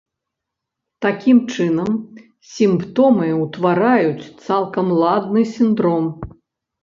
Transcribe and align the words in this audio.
Такім 1.05 1.37
чынам, 1.55 1.91
сімптомы 2.53 3.29
ўтвараюць 3.43 4.31
цалкам 4.49 4.87
ладны 5.03 5.41
сіндром. 5.53 6.05